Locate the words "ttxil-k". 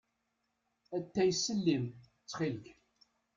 1.91-2.77